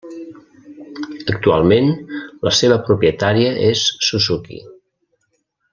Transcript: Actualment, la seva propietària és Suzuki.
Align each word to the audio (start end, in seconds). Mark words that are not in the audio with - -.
Actualment, 1.33 1.91
la 2.49 2.55
seva 2.61 2.81
propietària 2.89 3.55
és 3.69 3.85
Suzuki. 4.09 4.63